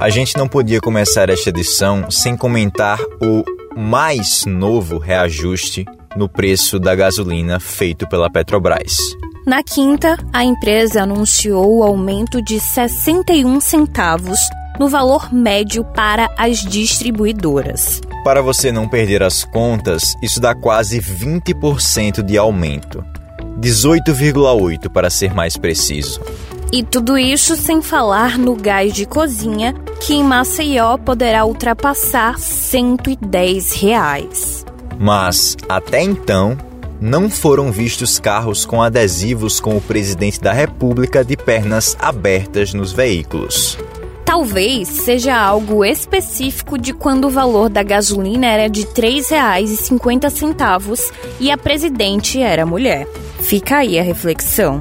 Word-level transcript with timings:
A 0.00 0.08
gente 0.08 0.34
não 0.38 0.48
podia 0.48 0.80
começar 0.80 1.28
esta 1.28 1.50
edição 1.50 2.10
sem 2.10 2.34
comentar 2.34 2.98
o 3.20 3.44
mais 3.76 4.46
novo 4.46 4.96
reajuste 4.96 5.84
no 6.16 6.26
preço 6.26 6.80
da 6.80 6.94
gasolina 6.94 7.60
feito 7.60 8.08
pela 8.08 8.30
Petrobras. 8.30 8.96
Na 9.46 9.62
quinta, 9.62 10.16
a 10.32 10.42
empresa 10.42 11.02
anunciou 11.02 11.80
o 11.80 11.82
aumento 11.82 12.40
de 12.40 12.58
61 12.58 13.60
centavos 13.60 14.40
no 14.78 14.88
valor 14.88 15.30
médio 15.30 15.84
para 15.84 16.30
as 16.38 16.60
distribuidoras. 16.60 18.00
Para 18.24 18.40
você 18.40 18.72
não 18.72 18.88
perder 18.88 19.22
as 19.22 19.44
contas, 19.44 20.14
isso 20.22 20.40
dá 20.40 20.54
quase 20.54 20.98
20% 20.98 22.22
de 22.22 22.38
aumento. 22.38 23.04
18,8 23.60 24.88
para 24.88 25.10
ser 25.10 25.34
mais 25.34 25.58
preciso. 25.58 26.22
E 26.72 26.84
tudo 26.84 27.18
isso 27.18 27.56
sem 27.56 27.82
falar 27.82 28.38
no 28.38 28.54
gás 28.54 28.92
de 28.92 29.04
cozinha, 29.04 29.74
que 30.00 30.14
em 30.14 30.22
Maceió 30.22 30.96
poderá 30.96 31.44
ultrapassar 31.44 32.38
110 32.38 33.72
reais. 33.72 34.64
Mas, 34.96 35.56
até 35.68 36.00
então, 36.00 36.56
não 37.00 37.28
foram 37.28 37.72
vistos 37.72 38.20
carros 38.20 38.64
com 38.64 38.80
adesivos 38.80 39.58
com 39.58 39.76
o 39.76 39.80
presidente 39.80 40.40
da 40.40 40.52
República 40.52 41.24
de 41.24 41.36
pernas 41.36 41.96
abertas 41.98 42.72
nos 42.72 42.92
veículos. 42.92 43.76
Talvez 44.24 44.86
seja 44.86 45.36
algo 45.36 45.84
específico 45.84 46.78
de 46.78 46.92
quando 46.92 47.24
o 47.24 47.30
valor 47.30 47.68
da 47.68 47.82
gasolina 47.82 48.46
era 48.46 48.68
de 48.68 48.82
R$ 48.82 48.90
3,50 48.94 51.12
e 51.40 51.50
a 51.50 51.58
presidente 51.58 52.40
era 52.40 52.64
mulher. 52.64 53.08
Fica 53.40 53.78
aí 53.78 53.98
a 53.98 54.04
reflexão. 54.04 54.80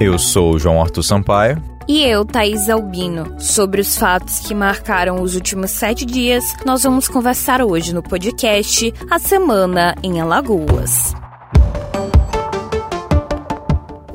Eu 0.00 0.16
sou 0.16 0.54
o 0.54 0.58
João 0.60 0.80
Arthur 0.80 1.02
Sampaio. 1.02 1.60
E 1.88 2.04
eu, 2.04 2.24
Thaís 2.24 2.68
Albino. 2.70 3.34
Sobre 3.40 3.80
os 3.80 3.98
fatos 3.98 4.38
que 4.38 4.54
marcaram 4.54 5.20
os 5.20 5.34
últimos 5.34 5.72
sete 5.72 6.06
dias, 6.06 6.54
nós 6.64 6.84
vamos 6.84 7.08
conversar 7.08 7.60
hoje 7.62 7.92
no 7.92 8.00
podcast 8.00 8.94
A 9.10 9.18
Semana 9.18 9.96
em 10.00 10.20
Alagoas. 10.20 11.12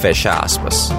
Fecha 0.00 0.32
aspas. 0.32 0.90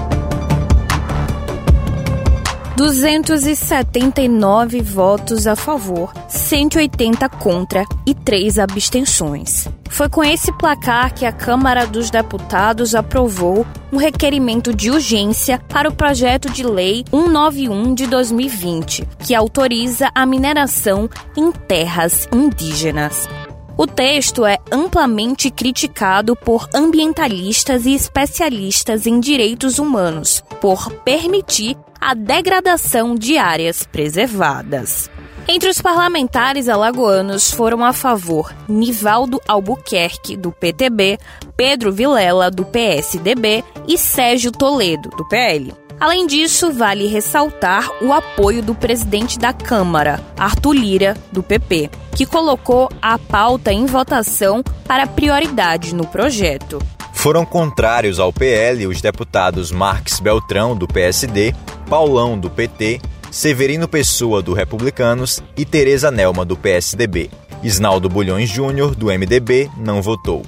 279 2.76 4.80
votos 4.80 5.46
a 5.46 5.54
favor, 5.54 6.12
180 6.26 7.28
contra 7.28 7.84
e 8.06 8.14
3 8.14 8.58
abstenções. 8.58 9.68
Foi 9.90 10.08
com 10.08 10.24
esse 10.24 10.50
placar 10.52 11.12
que 11.12 11.26
a 11.26 11.32
Câmara 11.32 11.86
dos 11.86 12.10
Deputados 12.10 12.94
aprovou 12.94 13.66
um 13.92 13.98
requerimento 13.98 14.74
de 14.74 14.90
urgência 14.90 15.58
para 15.68 15.88
o 15.88 15.94
projeto 15.94 16.50
de 16.50 16.62
lei 16.62 17.04
191 17.10 17.94
de 17.94 18.06
2020, 18.06 19.06
que 19.18 19.34
autoriza 19.34 20.10
a 20.14 20.24
mineração 20.24 21.10
em 21.36 21.52
terras 21.52 22.26
indígenas. 22.32 23.28
O 23.76 23.86
texto 23.86 24.46
é 24.46 24.58
amplamente 24.70 25.50
criticado 25.50 26.34
por 26.36 26.68
ambientalistas 26.74 27.84
e 27.84 27.94
especialistas 27.94 29.06
em 29.06 29.20
direitos 29.20 29.78
humanos 29.78 30.42
por 30.60 30.90
permitir 31.04 31.76
a 32.02 32.14
degradação 32.14 33.14
de 33.14 33.38
áreas 33.38 33.84
preservadas. 33.84 35.08
Entre 35.46 35.68
os 35.68 35.80
parlamentares 35.80 36.68
alagoanos 36.68 37.52
foram 37.52 37.84
a 37.84 37.92
favor 37.92 38.52
Nivaldo 38.68 39.40
Albuquerque, 39.46 40.36
do 40.36 40.50
PTB, 40.50 41.18
Pedro 41.56 41.92
Vilela, 41.92 42.50
do 42.50 42.64
PSDB 42.64 43.62
e 43.86 43.96
Sérgio 43.96 44.50
Toledo, 44.50 45.10
do 45.10 45.26
PL. 45.28 45.72
Além 46.00 46.26
disso, 46.26 46.72
vale 46.72 47.06
ressaltar 47.06 47.88
o 48.02 48.12
apoio 48.12 48.60
do 48.64 48.74
presidente 48.74 49.38
da 49.38 49.52
Câmara, 49.52 50.20
Arthur 50.36 50.72
Lira, 50.72 51.16
do 51.30 51.40
PP, 51.40 51.88
que 52.16 52.26
colocou 52.26 52.88
a 53.00 53.16
pauta 53.16 53.72
em 53.72 53.86
votação 53.86 54.64
para 54.84 55.06
prioridade 55.06 55.94
no 55.94 56.04
projeto. 56.04 56.80
Foram 57.22 57.46
contrários 57.46 58.18
ao 58.18 58.32
PL 58.32 58.84
os 58.88 59.00
deputados 59.00 59.70
Marques 59.70 60.18
Beltrão, 60.18 60.76
do 60.76 60.88
PSD, 60.88 61.54
Paulão, 61.88 62.36
do 62.36 62.50
PT, 62.50 63.00
Severino 63.30 63.86
Pessoa, 63.86 64.42
do 64.42 64.52
Republicanos 64.52 65.40
e 65.56 65.64
Tereza 65.64 66.10
Nelma, 66.10 66.44
do 66.44 66.56
PSDB. 66.56 67.30
Isnaldo 67.62 68.08
Bulhões 68.08 68.50
Júnior, 68.50 68.96
do 68.96 69.06
MDB, 69.06 69.70
não 69.76 70.02
votou. 70.02 70.42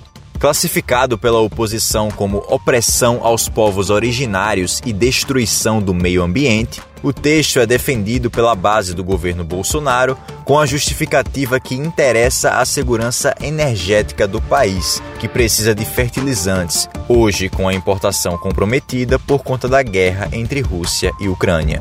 Classificado 0.44 1.17
pela 1.17 1.41
oposição 1.41 2.11
como 2.11 2.44
opressão 2.50 3.20
aos 3.23 3.49
povos 3.49 3.88
originários 3.88 4.82
e 4.85 4.93
destruição 4.93 5.81
do 5.81 5.94
meio 5.94 6.23
ambiente, 6.23 6.82
o 7.02 7.14
texto 7.14 7.58
é 7.61 7.64
defendido 7.64 8.31
pela 8.31 8.55
base 8.55 8.93
do 8.93 9.02
governo 9.02 9.43
Bolsonaro 9.43 10.19
com 10.44 10.58
a 10.58 10.67
justificativa 10.67 11.58
que 11.58 11.75
interessa 11.75 12.58
a 12.58 12.64
segurança 12.67 13.35
energética 13.41 14.29
do 14.29 14.38
país, 14.38 15.02
que 15.19 15.26
precisa 15.26 15.75
de 15.75 15.87
fertilizantes, 15.87 16.91
hoje 17.08 17.49
com 17.49 17.67
a 17.67 17.73
importação 17.73 18.37
comprometida 18.37 19.19
por 19.19 19.43
conta 19.43 19.67
da 19.67 19.82
guerra 19.82 20.29
entre 20.31 20.61
Rússia 20.61 21.11
e 21.19 21.26
Ucrânia. 21.26 21.81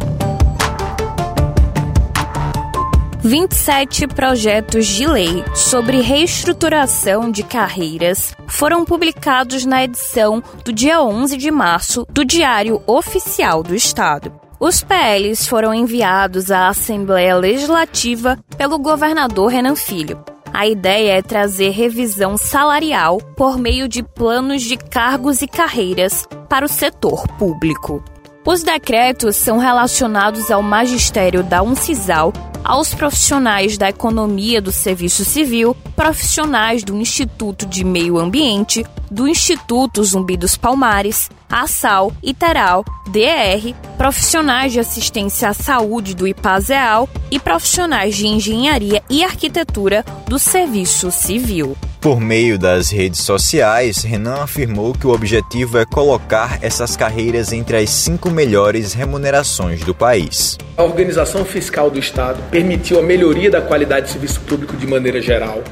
27 3.23 4.05
projetos 4.07 4.85
de 4.85 5.07
lei 5.07 5.45
sobre 5.55 6.01
reestruturação 6.01 7.31
de 7.31 7.41
carreiras 7.41 8.35
foram 8.47 8.83
publicados 8.83 9.63
na 9.63 9.81
edição 9.81 10.43
do 10.65 10.73
dia 10.73 11.01
11 11.01 11.37
de 11.37 11.49
março 11.49 12.05
do 12.09 12.25
Diário 12.25 12.83
Oficial 12.85 13.63
do 13.63 13.73
Estado. 13.73 14.33
Os 14.59 14.83
PLs 14.83 15.47
foram 15.47 15.73
enviados 15.73 16.51
à 16.51 16.67
Assembleia 16.67 17.37
Legislativa 17.37 18.37
pelo 18.57 18.77
governador 18.77 19.49
Renan 19.49 19.77
Filho. 19.77 20.21
A 20.53 20.67
ideia 20.67 21.13
é 21.13 21.21
trazer 21.21 21.69
revisão 21.69 22.35
salarial 22.35 23.19
por 23.37 23.57
meio 23.57 23.87
de 23.87 24.03
planos 24.03 24.61
de 24.63 24.75
cargos 24.75 25.41
e 25.41 25.47
carreiras 25.47 26.27
para 26.49 26.65
o 26.65 26.69
setor 26.69 27.25
público. 27.39 28.03
Os 28.45 28.61
decretos 28.61 29.37
são 29.37 29.57
relacionados 29.57 30.51
ao 30.51 30.61
magistério 30.61 31.43
da 31.43 31.63
Uncisal 31.63 32.33
aos 32.63 32.93
profissionais 32.93 33.77
da 33.77 33.89
economia 33.89 34.61
do 34.61 34.71
serviço 34.71 35.25
civil, 35.25 35.75
profissionais 35.95 36.83
do 36.83 36.95
Instituto 36.95 37.65
de 37.65 37.83
Meio 37.83 38.17
Ambiente, 38.17 38.85
do 39.13 39.27
Instituto 39.27 40.03
Zumbi 40.03 40.35
dos 40.35 40.57
Palmares, 40.57 41.29
ASAL, 41.47 42.11
ITERAL, 42.23 42.83
DER, 43.07 43.75
profissionais 43.95 44.73
de 44.73 44.79
assistência 44.79 45.49
à 45.49 45.53
saúde 45.53 46.15
do 46.15 46.27
IPASEAL 46.27 47.07
e 47.29 47.39
profissionais 47.39 48.15
de 48.15 48.25
engenharia 48.25 49.03
e 49.07 49.23
arquitetura 49.23 50.03
do 50.27 50.39
serviço 50.39 51.11
civil. 51.11 51.77
Por 52.01 52.19
meio 52.19 52.57
das 52.57 52.89
redes 52.89 53.21
sociais, 53.21 54.01
Renan 54.01 54.41
afirmou 54.41 54.93
que 54.93 55.05
o 55.05 55.13
objetivo 55.13 55.77
é 55.77 55.85
colocar 55.85 56.57
essas 56.63 56.97
carreiras 56.97 57.53
entre 57.53 57.77
as 57.77 57.91
cinco 57.91 58.31
melhores 58.31 58.93
remunerações 58.93 59.83
do 59.83 59.93
país. 59.93 60.57
A 60.75 60.81
organização 60.81 61.45
fiscal 61.45 61.91
do 61.91 61.99
Estado 61.99 62.41
permitiu 62.49 62.97
a 62.97 63.03
melhoria 63.03 63.51
da 63.51 63.61
qualidade 63.61 64.07
do 64.07 64.11
serviço 64.11 64.41
público 64.41 64.75
de 64.75 64.87
maneira 64.87 65.21
geral 65.21 65.63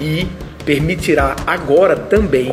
e 0.00 0.26
permitirá 0.64 1.36
agora 1.46 1.94
também 1.94 2.52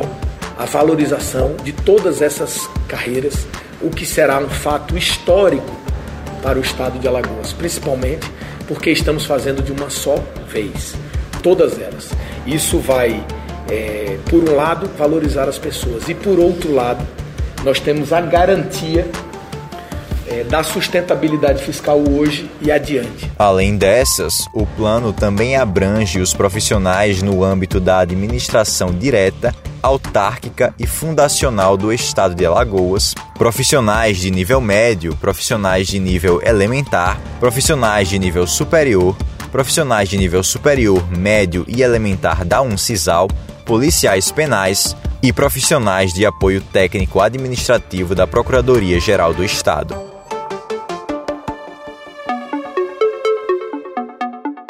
a 0.58 0.64
valorização 0.64 1.54
de 1.62 1.72
todas 1.72 2.20
essas 2.20 2.68
carreiras, 2.88 3.46
o 3.80 3.90
que 3.90 4.04
será 4.04 4.40
um 4.40 4.48
fato 4.48 4.98
histórico 4.98 5.76
para 6.42 6.58
o 6.58 6.62
Estado 6.62 6.98
de 6.98 7.06
Alagoas, 7.06 7.52
principalmente 7.52 8.28
porque 8.66 8.90
estamos 8.90 9.24
fazendo 9.24 9.62
de 9.62 9.72
uma 9.72 9.88
só 9.88 10.16
vez 10.48 10.94
todas 11.42 11.80
elas. 11.80 12.10
Isso 12.46 12.78
vai, 12.78 13.24
é, 13.70 14.18
por 14.28 14.48
um 14.48 14.54
lado, 14.54 14.90
valorizar 14.98 15.48
as 15.48 15.58
pessoas 15.58 16.08
e, 16.08 16.14
por 16.14 16.38
outro 16.38 16.74
lado, 16.74 17.06
nós 17.64 17.78
temos 17.80 18.12
a 18.12 18.20
garantia 18.20 19.06
é, 20.30 20.44
da 20.44 20.62
sustentabilidade 20.62 21.62
fiscal 21.62 21.98
hoje 21.98 22.50
e 22.60 22.70
adiante. 22.70 23.30
Além 23.38 23.76
dessas, 23.76 24.46
o 24.52 24.66
plano 24.66 25.12
também 25.12 25.56
abrange 25.56 26.20
os 26.20 26.34
profissionais 26.34 27.22
no 27.22 27.42
âmbito 27.42 27.80
da 27.80 28.00
administração 28.00 28.92
direta, 28.92 29.54
autárquica 29.82 30.74
e 30.78 30.86
fundacional 30.86 31.76
do 31.76 31.92
Estado 31.92 32.34
de 32.34 32.44
Alagoas, 32.44 33.14
profissionais 33.36 34.18
de 34.18 34.30
nível 34.30 34.60
médio, 34.60 35.16
profissionais 35.16 35.86
de 35.86 35.98
nível 35.98 36.42
elementar, 36.44 37.20
profissionais 37.40 38.08
de 38.08 38.18
nível 38.18 38.46
superior, 38.46 39.16
profissionais 39.50 40.08
de 40.08 40.18
nível 40.18 40.42
superior, 40.42 41.02
médio 41.16 41.64
e 41.66 41.82
elementar 41.82 42.44
da 42.44 42.60
UNCISAL, 42.60 43.28
policiais 43.64 44.30
penais 44.30 44.96
e 45.22 45.32
profissionais 45.32 46.12
de 46.12 46.24
apoio 46.24 46.60
técnico 46.60 47.20
administrativo 47.20 48.14
da 48.14 48.26
Procuradoria-Geral 48.26 49.34
do 49.34 49.44
Estado. 49.44 50.07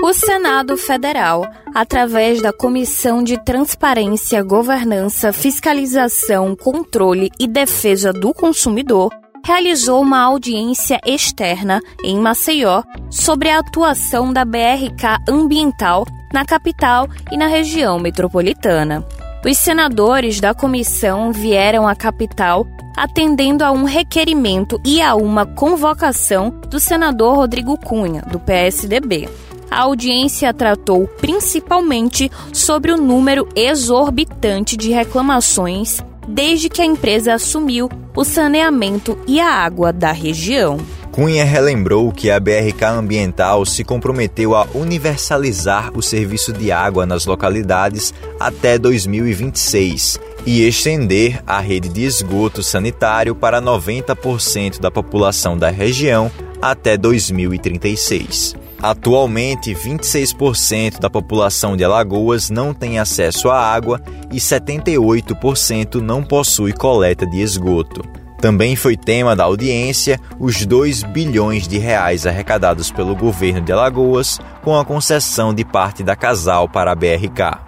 O 0.08 0.14
Senado 0.14 0.78
Federal, 0.78 1.46
através 1.74 2.40
da 2.40 2.50
Comissão 2.50 3.22
de 3.22 3.36
Transparência, 3.44 4.42
Governança, 4.42 5.34
Fiscalização, 5.34 6.56
Controle 6.56 7.30
e 7.38 7.46
Defesa 7.46 8.10
do 8.10 8.32
Consumidor, 8.32 9.10
realizou 9.44 10.00
uma 10.00 10.22
audiência 10.22 10.98
externa 11.04 11.78
em 12.02 12.18
Maceió 12.18 12.82
sobre 13.10 13.50
a 13.50 13.58
atuação 13.58 14.32
da 14.32 14.46
BRK 14.46 15.18
ambiental 15.28 16.06
na 16.32 16.42
capital 16.42 17.06
e 17.30 17.36
na 17.36 17.46
região 17.46 17.98
metropolitana. 17.98 19.06
Os 19.44 19.58
senadores 19.58 20.40
da 20.40 20.54
comissão 20.54 21.32
vieram 21.32 21.86
à 21.86 21.94
capital 21.94 22.66
atendendo 22.96 23.62
a 23.62 23.70
um 23.70 23.84
requerimento 23.84 24.80
e 24.86 25.02
a 25.02 25.14
uma 25.14 25.44
convocação 25.44 26.48
do 26.70 26.80
senador 26.80 27.36
Rodrigo 27.36 27.76
Cunha, 27.76 28.22
do 28.22 28.40
PSDB. 28.40 29.28
A 29.70 29.82
audiência 29.82 30.52
tratou 30.54 31.06
principalmente 31.20 32.30
sobre 32.52 32.92
o 32.92 32.96
número 32.96 33.48
exorbitante 33.54 34.76
de 34.76 34.90
reclamações 34.90 36.02
desde 36.26 36.68
que 36.68 36.82
a 36.82 36.84
empresa 36.84 37.34
assumiu 37.34 37.88
o 38.14 38.24
saneamento 38.24 39.18
e 39.26 39.40
a 39.40 39.50
água 39.50 39.92
da 39.92 40.12
região. 40.12 40.78
Cunha 41.10 41.44
relembrou 41.44 42.12
que 42.12 42.30
a 42.30 42.38
BRK 42.38 42.84
Ambiental 42.84 43.64
se 43.64 43.82
comprometeu 43.82 44.54
a 44.54 44.66
universalizar 44.74 45.90
o 45.96 46.02
serviço 46.02 46.52
de 46.52 46.70
água 46.70 47.06
nas 47.06 47.26
localidades 47.26 48.14
até 48.38 48.78
2026 48.78 50.20
e 50.46 50.62
estender 50.62 51.42
a 51.46 51.58
rede 51.60 51.88
de 51.88 52.04
esgoto 52.04 52.62
sanitário 52.62 53.34
para 53.34 53.60
90% 53.60 54.78
da 54.78 54.90
população 54.90 55.58
da 55.58 55.70
região 55.70 56.30
até 56.62 56.96
2036. 56.96 58.67
Atualmente, 58.80 59.74
26% 59.74 61.00
da 61.00 61.10
população 61.10 61.76
de 61.76 61.82
Alagoas 61.82 62.48
não 62.48 62.72
tem 62.72 62.98
acesso 62.98 63.50
à 63.50 63.60
água 63.60 64.00
e 64.32 64.36
78% 64.36 65.96
não 65.96 66.22
possui 66.22 66.72
coleta 66.72 67.26
de 67.26 67.40
esgoto. 67.40 68.04
Também 68.40 68.76
foi 68.76 68.96
tema 68.96 69.34
da 69.34 69.42
audiência 69.44 70.20
os 70.38 70.64
2 70.64 71.02
bilhões 71.02 71.66
de 71.66 71.76
reais 71.76 72.24
arrecadados 72.24 72.92
pelo 72.92 73.16
governo 73.16 73.60
de 73.60 73.72
Alagoas 73.72 74.38
com 74.62 74.78
a 74.78 74.84
concessão 74.84 75.52
de 75.52 75.64
parte 75.64 76.04
da 76.04 76.14
Casal 76.14 76.68
para 76.68 76.92
a 76.92 76.94
BRK. 76.94 77.67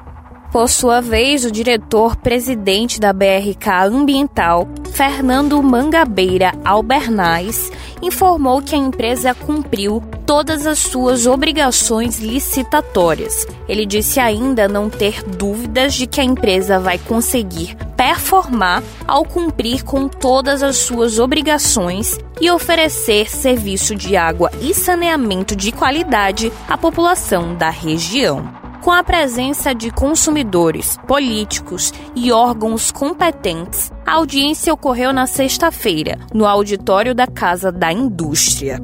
Por 0.51 0.69
sua 0.69 1.01
vez, 1.01 1.45
o 1.45 1.51
diretor-presidente 1.51 2.99
da 2.99 3.13
BRK 3.13 3.87
Ambiental, 3.87 4.67
Fernando 4.93 5.63
Mangabeira 5.63 6.53
Albernaz, 6.65 7.71
informou 8.03 8.61
que 8.61 8.75
a 8.75 8.79
empresa 8.79 9.33
cumpriu 9.33 10.03
todas 10.27 10.67
as 10.67 10.81
suas 10.81 11.25
obrigações 11.25 12.19
licitatórias. 12.19 13.47
Ele 13.69 13.87
disse 13.87 14.19
ainda 14.19 14.67
não 14.67 14.91
ter 14.91 15.23
dúvidas 15.23 15.95
de 15.95 16.09
que 16.09 16.21
a 16.21 16.25
empresa 16.25 16.81
vai 16.81 16.99
conseguir 16.99 17.77
performar 17.97 18.83
ao 19.07 19.25
cumprir 19.25 19.85
com 19.85 20.09
todas 20.09 20.65
as 20.65 20.79
suas 20.79 21.21
obrigações 21.21 22.19
e 22.41 22.51
oferecer 22.51 23.31
serviço 23.31 23.95
de 23.95 24.17
água 24.17 24.51
e 24.61 24.75
saneamento 24.75 25.55
de 25.55 25.71
qualidade 25.71 26.53
à 26.69 26.77
população 26.77 27.55
da 27.55 27.71
região 27.71 28.60
com 28.81 28.91
a 28.91 29.03
presença 29.03 29.75
de 29.75 29.91
consumidores, 29.91 30.99
políticos 31.07 31.93
e 32.15 32.33
órgãos 32.33 32.91
competentes. 32.91 33.93
A 34.07 34.15
audiência 34.15 34.73
ocorreu 34.73 35.13
na 35.13 35.27
sexta-feira, 35.27 36.19
no 36.33 36.47
auditório 36.47 37.15
da 37.15 37.27
Casa 37.27 37.71
da 37.71 37.93
Indústria. 37.93 38.81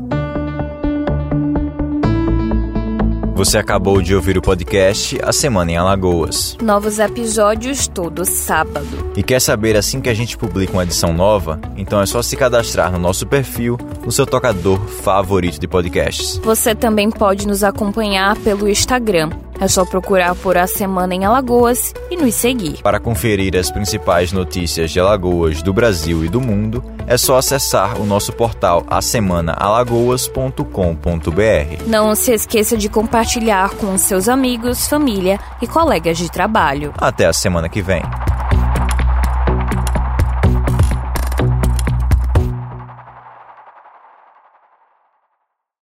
Você 3.37 3.59
acabou 3.59 4.01
de 4.01 4.15
ouvir 4.15 4.39
o 4.39 4.41
podcast 4.41 5.21
A 5.23 5.31
Semana 5.31 5.71
em 5.71 5.77
Alagoas. 5.77 6.57
Novos 6.63 6.99
episódios 6.99 7.87
todo 7.87 8.25
sábado. 8.25 9.13
E 9.15 9.23
quer 9.23 9.43
saber 9.43 9.77
assim 9.77 10.01
que 10.01 10.09
a 10.09 10.15
gente 10.15 10.39
publica 10.39 10.73
uma 10.73 10.85
edição 10.85 11.13
nova? 11.13 11.61
Então 11.77 12.01
é 12.01 12.07
só 12.07 12.23
se 12.23 12.35
cadastrar 12.35 12.91
no 12.91 12.99
nosso 12.99 13.27
perfil 13.27 13.77
no 14.03 14.11
seu 14.11 14.25
tocador 14.25 14.79
favorito 14.87 15.61
de 15.61 15.69
podcasts. 15.69 16.39
Você 16.39 16.75
também 16.75 17.11
pode 17.11 17.47
nos 17.47 17.63
acompanhar 17.63 18.39
pelo 18.39 18.67
Instagram 18.71 19.29
é 19.59 19.69
só 19.69 19.85
procurar 19.85 20.35
por 20.35 20.57
A 20.57 20.67
Semana 20.67 21.15
em 21.15 21.25
Alagoas 21.25 21.95
e 22.11 22.17
nos 22.17 22.35
seguir. 22.35 22.83
Para 22.83 23.01
conferir 23.01 23.57
as 23.57 23.71
principais 23.71 24.31
notícias 24.31 24.91
de 24.91 25.01
Alagoas, 25.01 25.63
do 25.63 25.73
Brasil 25.73 26.25
e 26.25 26.29
do 26.29 26.41
mundo, 26.41 26.85
é 27.07 27.17
só 27.17 27.37
acessar 27.37 28.01
o 28.01 28.05
nosso 28.05 28.33
portal 28.33 28.85
asemanaalagoas.com.br. 28.89 31.85
Não 31.87 32.15
se 32.15 32.33
esqueça 32.33 32.77
de 32.77 32.89
compartilhar 32.89 33.71
com 33.71 33.97
seus 33.97 34.29
amigos, 34.29 34.89
família 34.89 35.39
e 35.63 35.67
colegas 35.67 36.19
de 36.19 36.31
trabalho. 36.31 36.93
Até 36.99 37.27
a 37.27 37.33
semana 37.33 37.69
que 37.69 37.81
vem. 37.81 38.03